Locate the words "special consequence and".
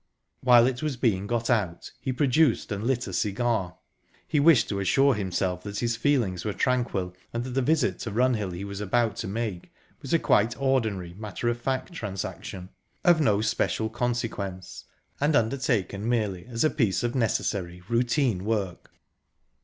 13.41-15.35